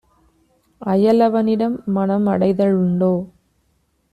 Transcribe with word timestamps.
அயலவ 0.81 1.43
னிடம்மனம் 1.43 2.25
அடைத 2.25 2.65
லுண்டோ? 2.65 3.13